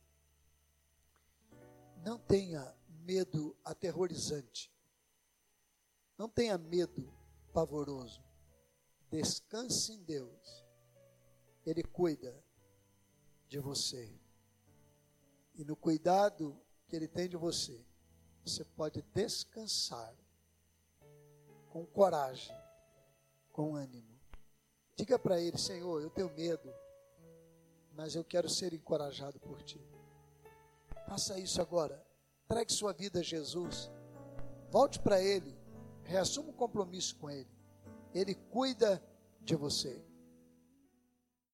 Não 2.04 2.18
tenha 2.20 2.76
medo 3.04 3.56
aterrorizante. 3.64 4.72
Não 6.18 6.30
tenha 6.30 6.58
medo 6.58 7.12
pavoroso. 7.54 8.24
Descanse 9.10 9.94
em 9.94 10.04
Deus. 10.04 10.66
Ele 11.66 11.84
cuida 11.84 12.44
de 13.48 13.60
você. 13.60 14.14
E 15.56 15.66
no 15.66 15.76
cuidado 15.76 16.60
que 16.88 16.96
Ele 16.96 17.08
tem 17.08 17.28
de 17.28 17.36
você, 17.36 17.86
você 18.46 18.64
pode 18.64 19.02
descansar 19.14 20.16
com 21.70 21.86
coragem, 21.86 22.56
com 23.52 23.76
ânimo. 23.76 24.20
Diga 24.96 25.18
para 25.18 25.40
Ele: 25.40 25.58
Senhor, 25.58 26.02
eu 26.02 26.10
tenho 26.10 26.30
medo, 26.34 26.74
mas 28.00 28.16
eu 28.16 28.24
quero 28.24 28.48
ser 28.48 28.74
encorajado 28.74 29.38
por 29.42 29.62
Ti. 29.62 29.78
Faça 31.06 31.38
isso 31.38 31.62
agora. 31.62 32.02
Entregue 32.46 32.72
sua 32.72 32.94
vida 32.94 33.20
a 33.20 33.22
Jesus. 33.22 33.92
Volte 34.72 35.02
para 35.02 35.22
Ele. 35.22 35.54
Reassuma 36.06 36.48
um 36.48 36.54
compromisso 36.54 37.18
com 37.18 37.30
Ele. 37.30 37.50
Ele 38.16 38.36
cuida 38.36 39.04
de 39.42 39.54
você. 39.54 40.02